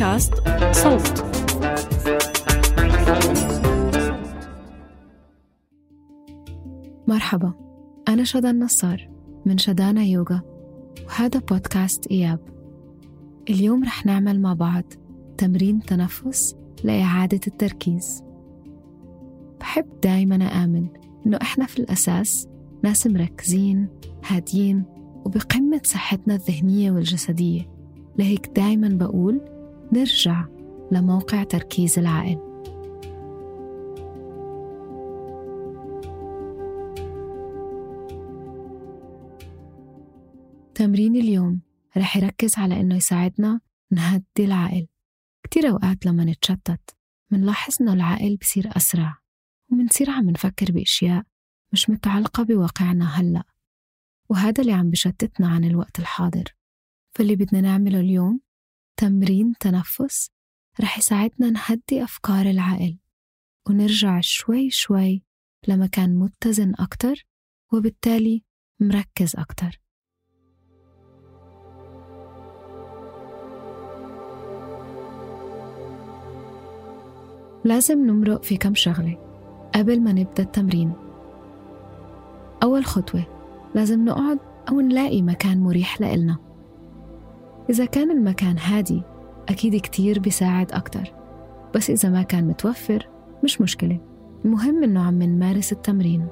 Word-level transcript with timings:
بودكاست 0.00 0.34
صوت. 0.72 1.24
مرحبا 7.08 7.52
أنا 8.08 8.24
شدا 8.24 8.50
النصار 8.50 9.10
من 9.46 9.58
شدانا 9.58 10.02
يوغا 10.02 10.42
وهذا 11.06 11.40
بودكاست 11.40 12.06
إياب. 12.06 12.40
اليوم 13.50 13.84
رح 13.84 14.06
نعمل 14.06 14.40
مع 14.40 14.54
بعض 14.54 14.84
تمرين 15.38 15.80
تنفس 15.80 16.56
لإعادة 16.84 17.40
التركيز. 17.46 18.24
بحب 19.60 20.00
دايما 20.02 20.44
أآمن 20.44 20.86
إنه 21.26 21.38
إحنا 21.42 21.66
في 21.66 21.78
الأساس 21.78 22.48
ناس 22.84 23.06
مركزين 23.06 23.88
هاديين 24.26 24.84
وبقمة 25.24 25.80
صحتنا 25.84 26.34
الذهنية 26.34 26.90
والجسدية. 26.90 27.70
لهيك 28.18 28.46
دايما 28.56 28.88
بقول 28.88 29.59
نرجع 29.92 30.44
لموقع 30.92 31.42
تركيز 31.42 31.98
العقل 31.98 32.50
تمرين 40.74 41.16
اليوم 41.16 41.60
رح 41.96 42.16
يركز 42.16 42.58
على 42.58 42.80
إنه 42.80 42.96
يساعدنا 42.96 43.60
نهدي 43.90 44.44
العقل 44.44 44.86
كتير 45.42 45.70
أوقات 45.70 46.06
لما 46.06 46.24
نتشتت 46.24 46.96
منلاحظ 47.30 47.74
إنه 47.80 47.92
العقل 47.92 48.36
بصير 48.36 48.76
أسرع 48.76 49.18
ومنصير 49.72 50.10
عم 50.10 50.30
نفكر 50.30 50.72
بأشياء 50.72 51.24
مش 51.72 51.90
متعلقة 51.90 52.42
بواقعنا 52.42 53.20
هلأ. 53.20 53.42
وهذا 54.28 54.60
اللي 54.60 54.72
عم 54.72 54.90
بشتتنا 54.90 55.48
عن 55.48 55.64
الوقت 55.64 55.98
الحاضر. 55.98 56.44
فاللي 57.16 57.36
بدنا 57.36 57.60
نعمله 57.60 58.00
اليوم 58.00 58.40
تمرين 58.96 59.54
تنفس 59.60 60.30
رح 60.80 60.98
يساعدنا 60.98 61.50
نهدي 61.50 62.04
أفكار 62.04 62.46
العقل 62.50 62.98
ونرجع 63.68 64.20
شوي 64.20 64.70
شوي 64.70 65.22
لمكان 65.68 66.18
متزن 66.18 66.74
أكتر 66.78 67.26
وبالتالي 67.72 68.44
مركز 68.80 69.36
أكتر. 69.36 69.80
لازم 77.64 78.06
نمرق 78.06 78.42
في 78.42 78.56
كم 78.56 78.74
شغلة 78.74 79.18
قبل 79.74 80.00
ما 80.00 80.12
نبدأ 80.12 80.42
التمرين. 80.42 80.92
أول 82.62 82.84
خطوة 82.84 83.26
لازم 83.74 84.04
نقعد 84.04 84.38
أو 84.68 84.80
نلاقي 84.80 85.22
مكان 85.22 85.60
مريح 85.62 86.00
لإلنا. 86.00 86.49
إذا 87.70 87.84
كان 87.84 88.10
المكان 88.10 88.58
هادي 88.58 89.02
أكيد 89.48 89.76
كتير 89.76 90.18
بيساعد 90.18 90.72
أكتر. 90.72 91.12
بس 91.74 91.90
إذا 91.90 92.08
ما 92.08 92.22
كان 92.22 92.48
متوفر 92.48 93.08
مش 93.44 93.60
مشكلة. 93.60 94.00
المهم 94.44 94.84
إنه 94.84 95.02
عم 95.02 95.22
نمارس 95.22 95.72
التمرين. 95.72 96.26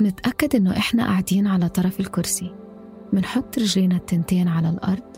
نتأكد 0.00 0.56
إنه 0.56 0.76
إحنا 0.76 1.04
قاعدين 1.04 1.46
على 1.46 1.68
طرف 1.68 2.00
الكرسي. 2.00 2.54
منحط 3.12 3.58
رجلينا 3.58 3.96
التنتين 3.96 4.48
على 4.48 4.68
الأرض 4.70 5.16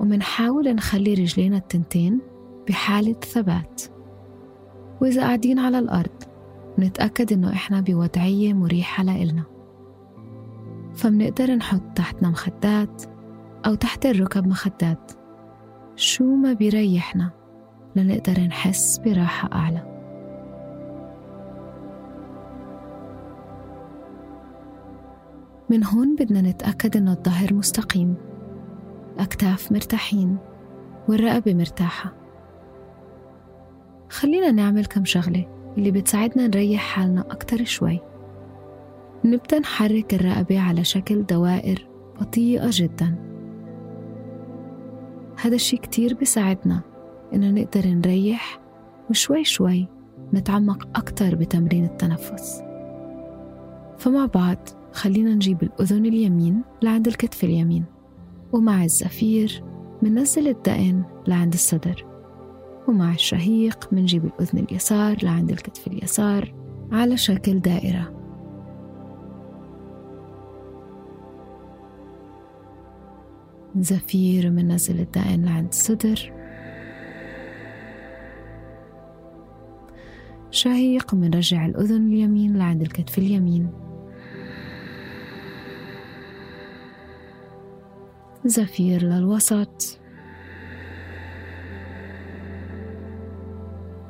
ومنحاول 0.00 0.74
نخلي 0.74 1.14
رجلينا 1.14 1.56
التنتين 1.56 2.20
بحالة 2.68 3.16
ثبات. 3.20 3.82
وإذا 5.00 5.22
قاعدين 5.22 5.58
على 5.58 5.78
الأرض 5.78 6.22
نتأكد 6.78 7.32
إنه 7.32 7.52
إحنا 7.52 7.80
بوضعية 7.80 8.52
مريحة 8.52 9.04
لإلنا. 9.04 9.49
فمنقدر 11.00 11.54
نحط 11.54 11.82
تحتنا 11.94 12.28
مخدات 12.28 13.02
أو 13.66 13.74
تحت 13.74 14.06
الركب 14.06 14.46
مخدات. 14.46 15.12
شو 15.96 16.24
ما 16.24 16.52
بيريحنا 16.52 17.30
لنقدر 17.96 18.40
نحس 18.40 18.98
براحة 18.98 19.48
أعلى. 19.52 19.82
من 25.70 25.84
هون 25.84 26.16
بدنا 26.16 26.40
نتأكد 26.40 26.96
إنه 26.96 27.12
الظهر 27.12 27.54
مستقيم. 27.54 28.14
الأكتاف 29.14 29.72
مرتاحين 29.72 30.36
والرقبة 31.08 31.54
مرتاحة. 31.54 32.12
خلينا 34.10 34.50
نعمل 34.50 34.86
كم 34.86 35.04
شغلة 35.04 35.72
اللي 35.78 35.90
بتساعدنا 35.90 36.46
نريح 36.46 36.80
حالنا 36.80 37.20
أكتر 37.20 37.64
شوي. 37.64 38.09
نبدأ 39.24 39.58
نحرك 39.58 40.14
الرقبة 40.14 40.60
على 40.60 40.84
شكل 40.84 41.22
دوائر 41.22 41.86
بطيئة 42.20 42.68
جدا. 42.70 43.16
هذا 45.40 45.54
الشي 45.54 45.76
كتير 45.76 46.14
بيساعدنا 46.14 46.80
إنه 47.34 47.50
نقدر 47.50 47.86
نريح 47.86 48.60
وشوي 49.10 49.44
شوي 49.44 49.88
نتعمق 50.34 50.88
أكتر 50.98 51.34
بتمرين 51.34 51.84
التنفس. 51.84 52.62
فمع 53.98 54.26
بعض 54.26 54.58
خلينا 54.92 55.34
نجيب 55.34 55.62
الأذن 55.62 56.06
اليمين 56.06 56.62
لعند 56.82 57.06
الكتف 57.06 57.44
اليمين 57.44 57.84
ومع 58.52 58.84
الزفير 58.84 59.64
مننزل 60.02 60.48
الدقن 60.48 61.02
لعند 61.26 61.52
الصدر 61.52 62.06
ومع 62.88 63.12
الشهيق 63.12 63.88
منجيب 63.92 64.24
الأذن 64.24 64.58
اليسار 64.58 65.16
لعند 65.22 65.50
الكتف 65.50 65.86
اليسار 65.86 66.54
على 66.92 67.16
شكل 67.16 67.60
دائرة. 67.60 68.19
زفير 73.76 74.50
مننزل 74.50 75.00
الدقن 75.00 75.44
لعند 75.44 75.68
الصدر 75.68 76.32
شهيق 80.50 81.14
منرجع 81.14 81.66
الأذن 81.66 82.06
اليمين 82.12 82.56
لعند 82.56 82.82
الكتف 82.82 83.18
اليمين. 83.18 83.70
زفير 88.44 89.02
للوسط. 89.02 90.00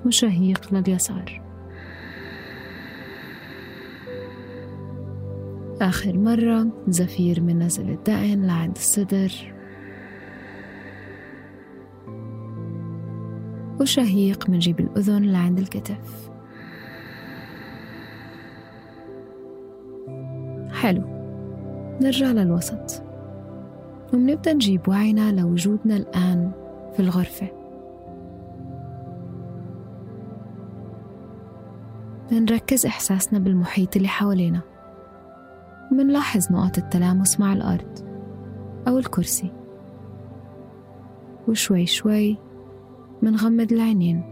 وشهيق 0.06 0.74
لليسار. 0.74 1.49
آخر 5.80 6.18
مرة 6.18 6.66
زفير 6.88 7.40
من 7.40 7.58
نزل 7.58 7.90
الدقن 7.90 8.42
لعند 8.46 8.76
الصدر. 8.76 9.54
وشهيق 13.80 14.50
من 14.50 14.58
جيب 14.58 14.80
الأذن 14.80 15.22
لعند 15.22 15.58
الكتف. 15.58 16.30
حلو 20.72 21.02
نرجع 22.02 22.26
للوسط. 22.26 23.02
ومنبدأ 24.12 24.52
نجيب 24.52 24.88
وعينا 24.88 25.40
لوجودنا 25.40 25.96
الآن 25.96 26.52
في 26.96 27.00
الغرفة. 27.00 27.48
منركز 32.32 32.86
إحساسنا 32.86 33.38
بالمحيط 33.38 33.96
اللي 33.96 34.08
حوالينا. 34.08 34.69
ومنلاحظ 36.00 36.52
نقط 36.52 36.78
التلامس 36.78 37.40
مع 37.40 37.52
الأرض 37.52 37.98
أو 38.88 38.98
الكرسي. 38.98 39.52
وشوي 41.48 41.86
شوي 41.86 42.36
منغمض 43.22 43.72
العينين. 43.72 44.22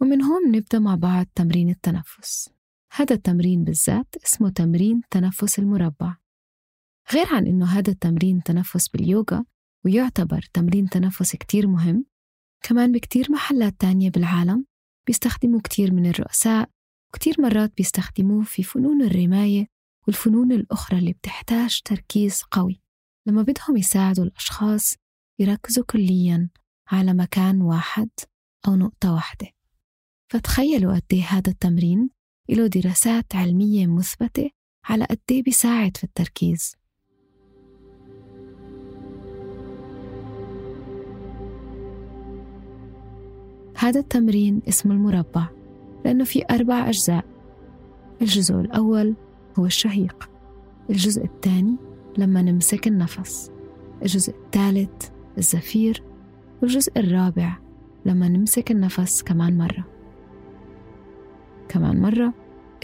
ومن 0.00 0.22
هون 0.22 0.50
نبدأ 0.50 0.78
مع 0.78 0.94
بعض 0.94 1.26
تمرين 1.34 1.70
التنفس. 1.70 2.55
هذا 2.98 3.14
التمرين 3.14 3.64
بالذات 3.64 4.14
اسمه 4.24 4.50
تمرين 4.50 5.02
تنفس 5.10 5.58
المربع. 5.58 6.16
غير 7.12 7.26
عن 7.34 7.46
إنه 7.46 7.66
هذا 7.66 7.90
التمرين 7.90 8.42
تنفس 8.42 8.88
باليوغا 8.88 9.44
ويعتبر 9.84 10.42
تمرين 10.52 10.88
تنفس 10.88 11.36
كتير 11.36 11.66
مهم 11.66 12.06
كمان 12.62 12.92
بكتير 12.92 13.32
محلات 13.32 13.80
تانية 13.80 14.10
بالعالم 14.10 14.66
بيستخدموا 15.06 15.60
كتير 15.60 15.92
من 15.92 16.06
الرؤساء 16.06 16.70
وكتير 17.08 17.34
مرات 17.38 17.76
بيستخدموه 17.76 18.42
في 18.42 18.62
فنون 18.62 19.02
الرماية 19.02 19.66
والفنون 20.06 20.52
الأخرى 20.52 20.98
اللي 20.98 21.12
بتحتاج 21.12 21.80
تركيز 21.84 22.42
قوي. 22.42 22.80
لما 23.26 23.42
بدهم 23.42 23.76
يساعدوا 23.76 24.24
الأشخاص 24.24 24.94
يركزوا 25.40 25.84
كليا 25.84 26.50
على 26.88 27.14
مكان 27.14 27.62
واحد 27.62 28.10
أو 28.68 28.76
نقطة 28.76 29.12
واحدة. 29.12 29.46
فتخيلوا 30.32 30.94
قد 30.94 31.02
إيه 31.12 31.24
هذا 31.24 31.50
التمرين 31.50 32.15
له 32.54 32.66
دراسات 32.66 33.36
علمية 33.36 33.86
مثبتة 33.86 34.50
على 34.84 35.04
قد 35.04 35.18
إيه 35.30 35.42
بيساعد 35.42 35.96
في 35.96 36.04
التركيز. 36.04 36.76
هذا 43.78 44.00
التمرين 44.00 44.62
اسمه 44.68 44.94
المربع 44.94 45.48
لأنه 46.04 46.24
في 46.24 46.44
أربع 46.50 46.88
أجزاء. 46.88 47.24
الجزء 48.22 48.54
الأول 48.54 49.14
هو 49.58 49.66
الشهيق 49.66 50.30
الجزء 50.90 51.24
الثاني 51.24 51.76
لما 52.18 52.42
نمسك 52.42 52.86
النفس 52.86 53.50
الجزء 54.02 54.34
الثالث 54.34 55.08
الزفير 55.38 56.02
والجزء 56.62 56.92
الرابع 56.98 57.58
لما 58.06 58.28
نمسك 58.28 58.70
النفس 58.70 59.22
كمان 59.22 59.58
مرة. 59.58 59.95
كمان 61.68 62.00
مرة 62.00 62.32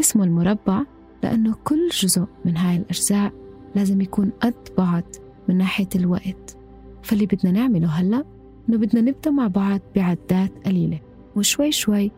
اسمه 0.00 0.25
المربع 0.25 0.82
لأنه 1.23 1.55
كل 1.64 1.88
جزء 1.88 2.25
من 2.44 2.56
هاي 2.56 2.76
الأجزاء 2.76 3.32
لازم 3.75 4.00
يكون 4.00 4.31
قد 4.40 4.55
بعض 4.79 5.05
من 5.49 5.58
ناحية 5.58 5.88
الوقت. 5.96 6.56
فاللي 7.02 7.26
بدنا 7.26 7.52
نعمله 7.52 7.88
هلأ 7.88 8.25
إنه 8.69 8.79
بدنا 8.79 9.00
نبدأ 9.00 9.31
مع 9.31 9.46
بعض 9.46 9.81
بعدات 9.96 10.52
قليلة 10.67 11.00
وشوي 11.37 11.73
شوي 11.73 12.11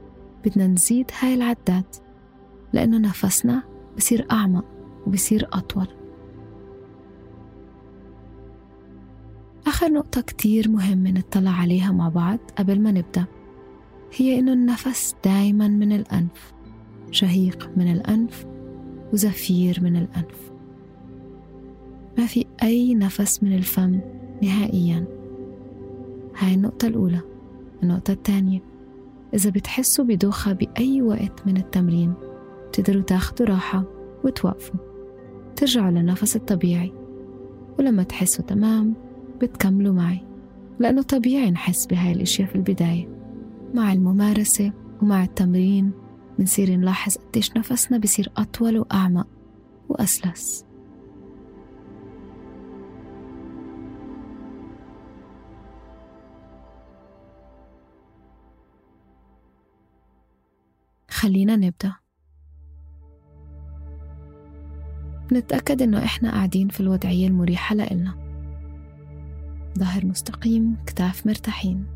بدنا 0.45 0.67
نزيد 0.67 1.11
هاي 1.21 1.35
العدات 1.35 1.97
لأنه 2.73 2.99
نفسنا 2.99 3.63
بصير 3.97 4.27
أعمق 4.31 4.65
وبصير 5.07 5.49
أطول. 5.53 5.89
آخر 9.67 9.93
نقطة 9.93 10.21
كتير 10.21 10.71
مهمة 10.71 11.11
نطلع 11.11 11.51
عليها 11.51 11.93
مع 11.93 12.09
بعض 12.09 12.39
قبل 12.59 12.81
ما 12.81 12.91
نبدأ 12.91 13.25
هي 14.17 14.39
إنه 14.39 14.53
النفس 14.53 15.17
دايما 15.25 15.69
من 15.69 15.93
الأنف. 15.93 16.54
شهيق 17.15 17.71
من 17.77 17.93
الأنف 17.93 18.47
وزفير 19.13 19.79
من 19.83 19.97
الأنف. 19.97 20.53
ما 22.19 22.27
في 22.27 22.47
أي 22.63 22.95
نفس 22.95 23.43
من 23.43 23.53
الفم 23.53 24.01
نهائيا. 24.43 25.05
هاي 26.39 26.55
النقطة 26.55 26.89
الأولى. 26.89 27.21
النقطة 27.83 28.13
الثانية. 28.13 28.61
إذا 29.35 29.51
بتحسوا 29.51 30.05
بدوخة 30.05 30.53
بأي 30.53 31.03
وقت 31.03 31.47
من 31.47 31.57
التمرين 31.57 32.15
تقدروا 32.73 33.03
تاخدوا 33.03 33.47
راحة 33.47 33.85
وتوقفوا. 34.25 34.81
ترجعوا 35.57 35.91
للنفس 35.91 36.37
الطبيعي. 36.37 36.93
ولما 37.79 38.03
تحسوا 38.03 38.45
تمام 38.45 38.95
بتكملوا 39.41 39.95
معي. 39.95 40.21
لأنه 40.79 41.03
طبيعي 41.03 41.51
نحس 41.51 41.87
بهاي 41.87 42.13
الأشياء 42.13 42.49
في 42.49 42.55
البداية. 42.55 43.09
مع 43.75 43.93
الممارسة 43.93 44.73
ومع 45.03 45.25
التمرين 45.25 46.04
منصير 46.39 46.71
نلاحظ 46.77 47.17
قديش 47.17 47.57
نفسنا 47.57 47.99
بصير 47.99 48.33
أطول 48.37 48.79
وأعمق 48.79 49.27
وأسلس. 49.89 50.65
خلينا 61.11 61.57
نبدأ. 61.57 61.95
نتأكد 65.33 65.83
إنه 65.83 66.05
إحنا 66.05 66.31
قاعدين 66.31 66.69
في 66.69 66.81
الوضعية 66.81 67.27
المريحة 67.27 67.75
لإلنا. 67.75 68.15
ظهر 69.79 70.07
مستقيم 70.07 70.77
كتاف 70.87 71.27
مرتاحين. 71.27 71.87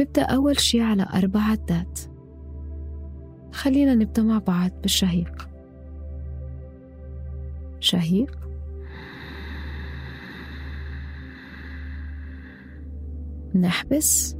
نبدأ 0.00 0.22
أول 0.22 0.60
شي 0.60 0.80
على 0.80 1.06
أربع 1.14 1.40
عدات 1.40 2.00
خلينا 3.52 3.94
نبدأ 3.94 4.22
مع 4.22 4.38
بعض 4.38 4.70
بالشهيق. 4.82 5.48
شهيق. 7.80 8.38
نحبس. 13.54 14.36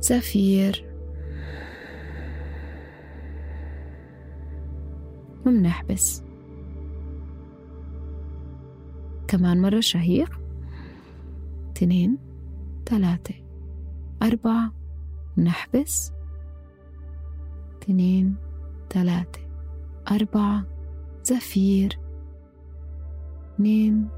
زفير. 0.00 0.84
ومنحبس. 5.46 6.22
كمان 9.28 9.62
مرة 9.62 9.80
شهيق. 9.80 10.40
اثنين 11.76 12.18
ثلاثة 12.86 13.34
أربعة. 14.22 14.81
نحبس. 15.38 16.12
اثنين 17.82 18.34
ثلاثة 18.90 19.40
أربعة 20.10 20.64
زفير. 21.24 21.98
اثنين 23.54 24.08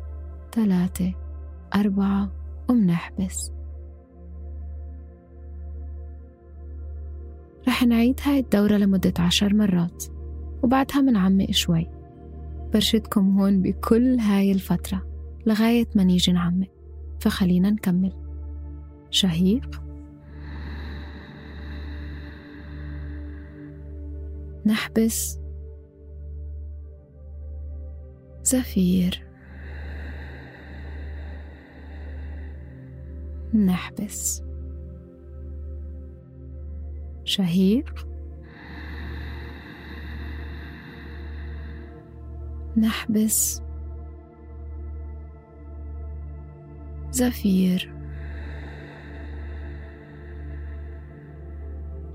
ثلاثة 0.53 1.15
أربعة 1.75 2.31
ومنحبس. 2.69 3.53
رح 7.69 7.83
نعيد 7.83 8.21
هاي 8.25 8.39
الدورة 8.39 8.77
لمدة 8.77 9.13
عشر 9.19 9.55
مرات 9.55 10.05
وبعدها 10.63 11.01
منعمق 11.01 11.51
شوي. 11.51 11.87
برشدكم 12.73 13.41
هون 13.41 13.63
بكل 13.63 14.19
هاي 14.19 14.53
الفترة 14.53 15.03
لغاية 15.47 15.87
ما 15.95 16.05
نيجي 16.05 16.33
نعمق 16.33 16.69
فخلينا 17.21 17.71
نكمل. 17.71 18.13
شهيق؟ 19.11 19.84
نحبس 24.67 25.41
زفير. 28.43 29.27
نحبس 33.55 34.43
شهيق. 37.25 38.09
نحبس 42.77 43.63
زفير. 47.11 47.95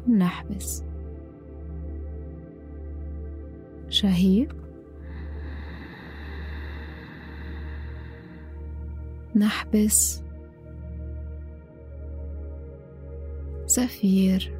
نحبس 0.07 0.88
شهيق 3.89 4.55
نحبس 9.35 10.23
زفير. 13.67 14.53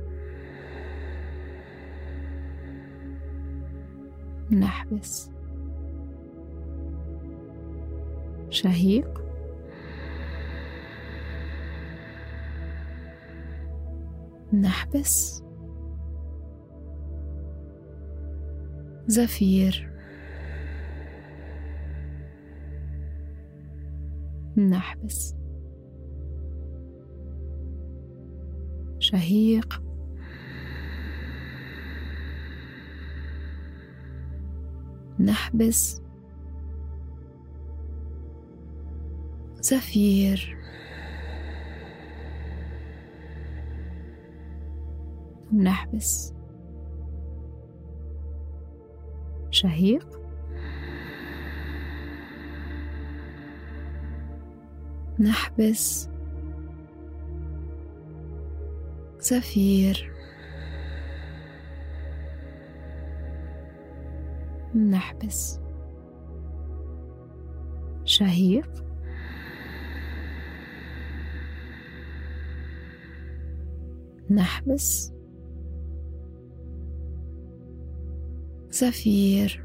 نحبس 4.52 5.30
شهيق. 8.50 9.20
نحبس 14.54 15.44
زفير. 19.10 19.90
نحبس. 24.58 25.36
شهيق. 29.00 29.84
نحبس. 35.20 36.02
زفير. 39.62 40.58
نحبس. 45.54 46.39
شهيق. 49.60 50.20
نحبس 55.20 56.10
زفير. 59.20 60.12
نحبس 64.76 65.60
شهيق. 68.06 68.86
نحبس 74.30 75.19
زفير 78.80 79.64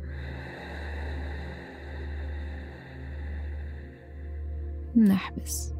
نحبس. 4.96 5.74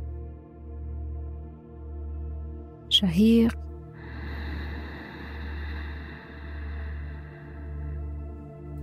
شهيق. 2.88 3.58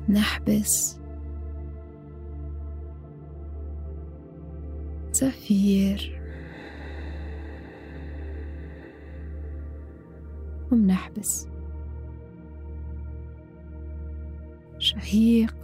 نحبس. 0.09 0.99
زفير. 5.13 6.21
ومنحبس 10.71 11.50
شهيق 14.91 15.55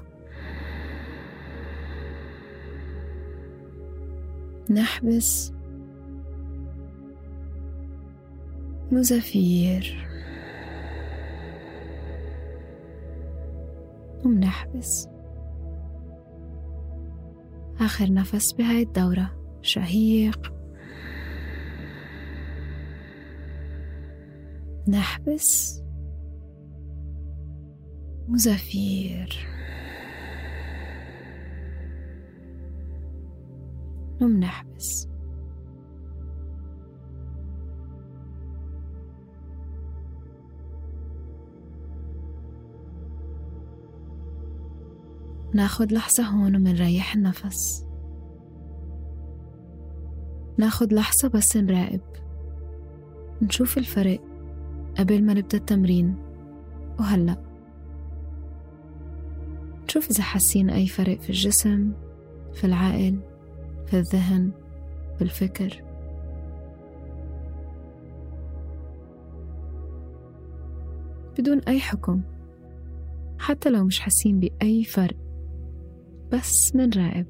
نحبس 4.69 5.53
وزفير 8.91 10.07
ومنحبس 14.25 15.07
آخر 17.79 18.13
نفس 18.13 18.51
بهاي 18.51 18.81
الدورة. 18.81 19.31
شهيق. 19.61 20.53
نحبس. 24.87 25.83
وزفير 28.29 29.47
ومنحبس 34.21 35.07
ناخد 45.53 45.91
لحظة 45.91 46.23
هون 46.23 46.55
ومنريح 46.55 47.15
النفس. 47.15 47.85
ناخد 50.57 50.93
لحظة 50.93 51.27
بس 51.27 51.57
نراقب. 51.57 52.01
نشوف 53.41 53.77
الفرق 53.77 54.21
قبل 54.99 55.23
ما 55.23 55.33
نبدأ 55.33 55.57
التمرين. 55.57 56.15
وهلأ. 56.99 57.46
نشوف 59.97 60.11
إذا 60.11 60.23
حاسين 60.23 60.69
أي 60.69 60.87
فرق 60.87 61.19
في 61.19 61.29
الجسم 61.29 61.93
في 62.53 62.63
العقل 62.63 63.19
في 63.85 63.93
الذهن 63.97 64.51
في 65.17 65.21
الفكر. 65.21 65.83
بدون 71.39 71.59
أي 71.59 71.79
حكم 71.79 72.21
حتى 73.39 73.69
لو 73.69 73.83
مش 73.83 73.99
حاسين 73.99 74.39
بأي 74.39 74.83
فرق 74.83 75.17
بس 76.31 76.75
منراقب 76.75 77.27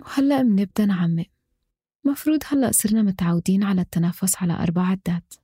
وهلأ 0.00 0.42
منبدأ 0.42 0.86
نعمق 0.86 1.37
مفروض 2.04 2.38
هلأ 2.46 2.72
صرنا 2.72 3.02
متعودين 3.02 3.64
على 3.64 3.80
التنفس 3.80 4.42
على 4.42 4.52
أربع 4.52 4.82
عدات. 4.82 5.34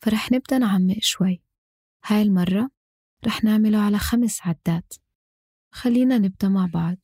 فرح 0.00 0.32
نبدأ 0.32 0.58
نعمق 0.58 0.96
شوي. 1.00 1.42
هاي 2.06 2.22
المرة 2.22 2.70
رح 3.26 3.44
نعمله 3.44 3.78
على 3.78 3.98
خمس 3.98 4.40
عدات. 4.46 4.94
خلينا 5.70 6.18
نبدأ 6.18 6.48
مع 6.48 6.66
بعض. 6.66 6.96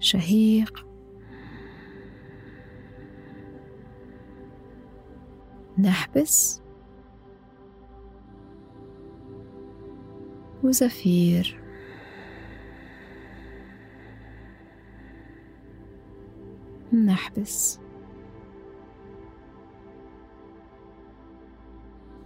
شهيق. 0.00 0.86
نحبس. 5.78 6.62
وزفير. 10.62 11.67
نحبس. 17.06 17.78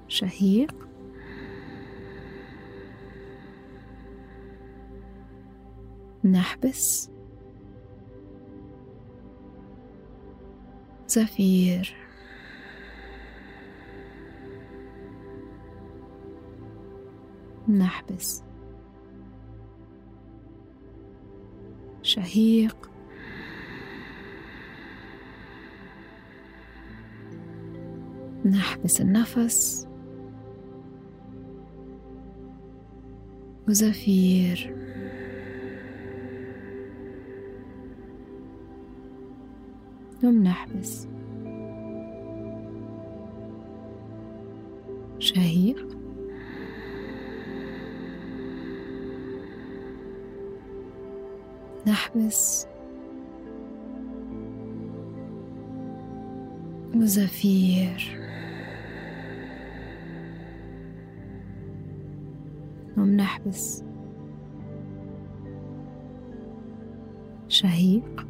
شهيق. 0.09 0.89
نحبس. 6.25 7.11
زفير. 11.09 11.97
نحبس. 17.69 18.43
شهيق. 22.03 22.92
نحبس 28.83 29.01
النفس 29.01 29.89
وزفير. 33.69 34.75
ومنحبس 40.25 41.09
شهيق. 45.19 45.99
نحبس. 51.87 52.67
وزفير. 56.95 58.22
ومنحبس 63.03 63.85
شهيق. 67.49 68.27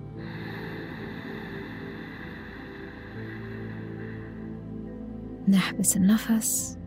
نحبس 5.49 5.97
النفس. 5.97 6.79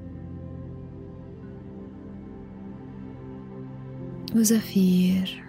وزفير. 4.35 5.43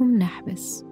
ومنحبس 0.00 0.84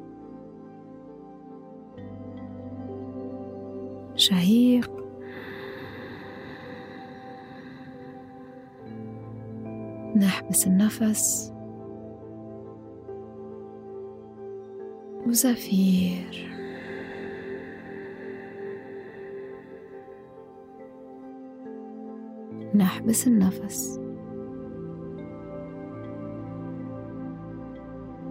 شهيق. 4.15 5.06
نحبس 10.47 10.67
النفس 10.67 11.53
وزفير 15.27 16.47
نحبس 22.75 23.27
النفس. 23.27 24.01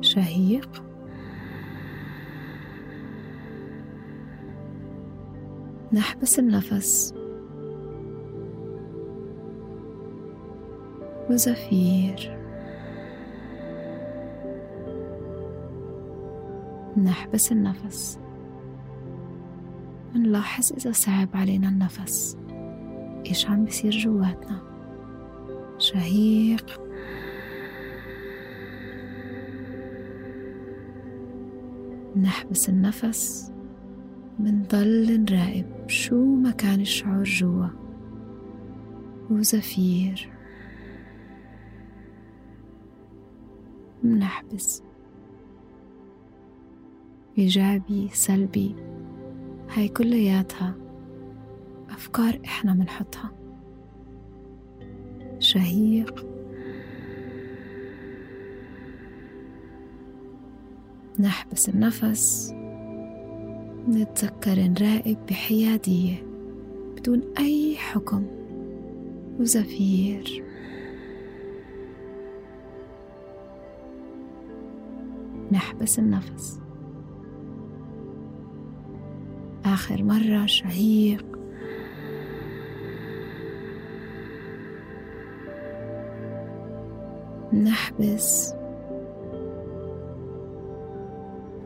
شهيق. 0.02 0.84
نحبس 5.94 6.40
النفس. 6.40 7.15
وزفير. 11.30 12.38
نحبس 16.98 17.52
النفس. 17.52 18.20
ونلاحظ 20.16 20.72
إذا 20.74 20.92
صعب 20.92 21.30
علينا 21.34 21.70
النفس. 21.70 22.38
إيش 23.26 23.46
عم 23.48 23.66
بيصير 23.66 23.92
جواتنا؟ 23.92 24.62
شهيق. 25.78 26.82
نحبس 32.22 32.70
النفس 32.70 33.52
منضل 34.40 35.24
نراقب 35.24 35.66
شو 35.88 36.36
مكان 36.36 36.82
الشعور 36.82 37.24
جوا؟ 37.24 37.68
وزفير. 39.30 40.35
منحبس. 44.06 44.84
إيجابي 47.38 48.10
سلبي 48.14 48.76
هاي 49.70 49.88
كلياتها 49.88 50.76
أفكار 51.90 52.40
إحنا 52.46 52.74
منحطها. 52.74 53.32
شهيق. 55.40 56.26
نحبس 61.20 61.70
النفس. 61.70 62.54
نتذكر 63.90 64.60
نراقب 64.60 65.18
بحيادية 65.30 66.24
بدون 66.98 67.22
أي 67.38 67.76
حكم 67.78 68.26
وزفير. 69.40 70.45
نحبس 75.56 76.00
النفس. 76.00 76.60
آخر 79.66 80.04
مرة 80.04 80.46
شهيق 80.46 81.26
نحبس 87.54 88.54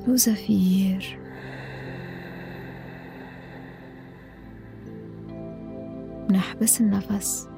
وزفير. 0.07 1.19
نحبس 6.31 6.81
النفس. 6.81 7.48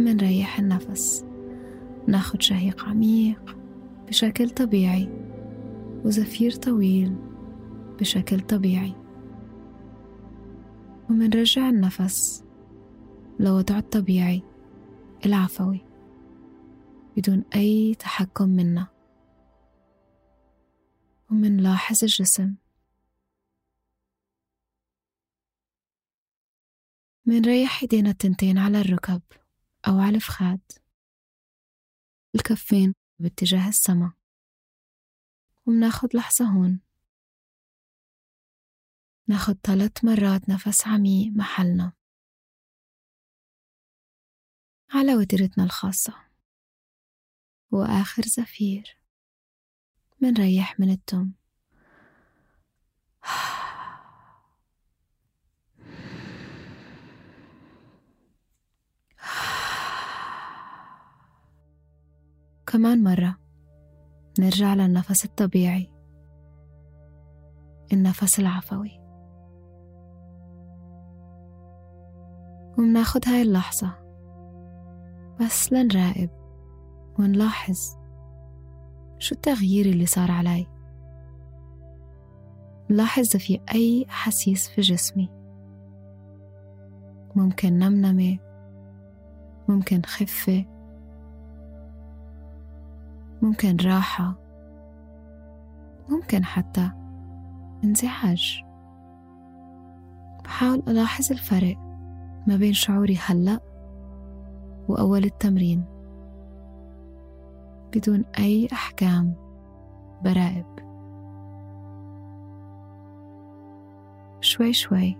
منريح 0.00 0.58
النفس. 0.58 1.24
ناخد 2.06 2.42
شهيق 2.42 2.84
عميق 2.84 3.56
بشكل 4.08 4.50
طبيعي 4.50 5.08
وزفير 6.04 6.52
طويل 6.52 7.16
بشكل 8.00 8.40
طبيعي. 8.40 8.94
ومنرجع 11.10 11.68
النفس 11.68 12.44
لوضعه 13.40 13.78
الطبيعي 13.78 14.42
العفوي 15.26 15.80
بدون 17.16 17.44
أي 17.54 17.94
تحكم 17.94 18.48
منا. 18.48 18.86
ومنلاحظ 21.30 21.98
الجسم. 22.02 22.54
منريح 27.26 27.82
ايدينا 27.82 28.10
التنتين 28.10 28.58
على 28.58 28.80
الركب. 28.80 29.20
أو 29.88 29.98
على 29.98 30.16
الفخاد 30.16 30.60
الكفين 32.34 32.94
باتجاه 33.18 33.68
السما. 33.68 34.12
ومناخد 35.66 36.16
لحظة 36.16 36.44
هون. 36.44 36.80
ناخد 39.26 39.58
ثلاث 39.62 40.04
مرات 40.04 40.48
نفس 40.48 40.86
عميق 40.86 41.32
محلنا. 41.32 41.92
على 44.90 45.14
وتيرتنا 45.16 45.64
الخاصة. 45.64 46.14
وآخر 47.70 48.22
زفير. 48.22 48.98
منريح 50.20 50.80
من 50.80 50.90
التم 50.90 51.32
كمان 62.72 63.04
مرة. 63.04 63.36
نرجع 64.40 64.74
للنفس 64.74 65.24
الطبيعي. 65.24 65.90
النفس 67.92 68.40
العفوي. 68.40 69.00
ومناخد 72.78 73.28
هاي 73.28 73.42
اللحظة. 73.42 73.92
بس 75.40 75.72
لنراقب. 75.72 76.30
ونلاحظ. 77.18 77.96
شو 79.18 79.34
التغيير 79.34 79.86
اللي 79.86 80.06
صار 80.06 80.30
علي. 80.30 80.66
نلاحظ 82.90 83.22
إذا 83.22 83.38
في 83.38 83.60
أي 83.74 84.06
أحاسيس 84.08 84.68
في 84.68 84.80
جسمي. 84.80 85.28
ممكن 87.36 87.78
نمنمة. 87.78 88.38
ممكن 89.68 90.02
خفة. 90.06 90.77
ممكن 93.42 93.76
راحة 93.76 94.34
ممكن 96.08 96.44
حتى 96.44 96.90
انزعاج. 97.84 98.64
بحاول 100.44 100.82
ألاحظ 100.88 101.32
الفرق 101.32 101.76
ما 102.46 102.56
بين 102.56 102.72
شعوري 102.72 103.18
هلأ 103.26 103.60
وأول 104.88 105.24
التمرين 105.24 105.84
بدون 107.94 108.24
أي 108.38 108.68
أحكام 108.72 109.34
براقب 110.24 110.78
شوي 114.40 114.72
شوي 114.72 115.16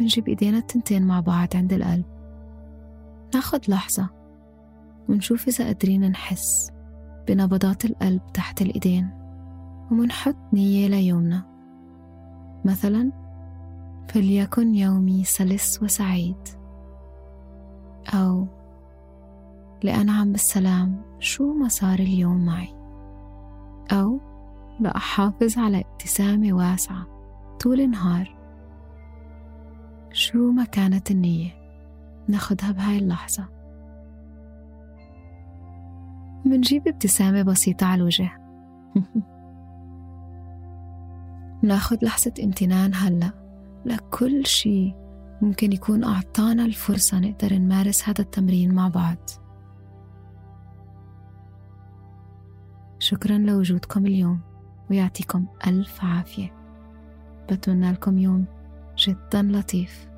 منجيب 0.00 0.28
إيدينا 0.28 0.58
التنتين 0.58 1.06
مع 1.06 1.20
بعض 1.20 1.48
عند 1.54 1.72
القلب. 1.72 2.04
ناخد 3.34 3.60
لحظة 3.68 4.08
ونشوف 5.08 5.48
إذا 5.48 5.64
قادرين 5.64 6.10
نحس. 6.10 6.73
بنبضات 7.28 7.84
القلب 7.84 8.20
تحت 8.34 8.62
الإيدين 8.62 9.10
ومنحط 9.90 10.36
نية 10.52 10.88
ليومنا 10.88 11.42
مثلا 12.64 13.12
فليكن 14.08 14.74
يومي 14.74 15.24
سلس 15.24 15.82
وسعيد. 15.82 16.48
أو 18.14 18.46
لأنعم 19.82 20.32
بالسلام 20.32 21.02
شو 21.18 21.52
ما 21.52 21.68
صار 21.68 21.98
اليوم 21.98 22.46
معي؟ 22.46 22.74
أو 23.92 24.20
لأحافظ 24.80 25.58
على 25.58 25.80
ابتسامة 25.80 26.52
واسعة 26.52 27.06
طول 27.60 27.80
النهار. 27.80 28.36
شو 30.12 30.50
ما 30.50 30.64
كانت 30.64 31.10
النية؟ 31.10 31.50
ناخدها 32.28 32.72
بهاي 32.72 32.98
اللحظة. 32.98 33.53
منجيب 36.54 36.88
ابتسامة 36.88 37.42
بسيطة 37.42 37.86
على 37.86 38.00
الوجه. 38.00 38.30
ناخد 41.62 42.04
لحظة 42.04 42.32
امتنان 42.44 42.94
هلأ. 42.94 43.30
لكل 43.84 44.46
شي 44.46 44.94
ممكن 45.42 45.72
يكون 45.72 46.04
أعطانا 46.04 46.64
الفرصة 46.64 47.18
نقدر 47.18 47.54
نمارس 47.54 48.08
هذا 48.08 48.20
التمرين 48.20 48.74
مع 48.74 48.88
بعض. 48.88 49.16
شكرا 52.98 53.38
لوجودكم 53.38 54.06
اليوم 54.06 54.40
ويعطيكم 54.90 55.46
ألف 55.66 56.04
عافية. 56.04 56.54
بتمنى 57.50 57.92
لكم 57.92 58.18
يوم 58.18 58.44
جدا 58.98 59.42
لطيف. 59.42 60.08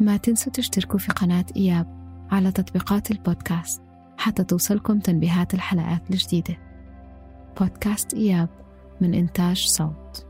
ما 0.00 0.16
تنسوا 0.16 0.52
تشتركوا 0.52 0.98
في 0.98 1.12
قناة 1.12 1.46
إياب. 1.56 1.93
على 2.30 2.52
تطبيقات 2.52 3.10
البودكاست 3.10 3.82
حتى 4.18 4.44
توصلكم 4.44 4.98
تنبيهات 4.98 5.54
الحلقات 5.54 6.10
الجديدة 6.10 6.58
بودكاست 7.60 8.14
إياب 8.14 8.48
من 9.00 9.14
إنتاج 9.14 9.66
صوت 9.66 10.26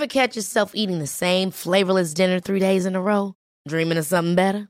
Ever 0.00 0.06
catch 0.06 0.34
yourself 0.34 0.74
eating 0.74 0.98
the 0.98 1.06
same 1.06 1.50
flavorless 1.50 2.14
dinner 2.14 2.40
three 2.40 2.58
days 2.58 2.86
in 2.86 2.96
a 2.96 3.02
row? 3.02 3.34
Dreaming 3.68 3.98
of 3.98 4.06
something 4.06 4.34
better? 4.34 4.69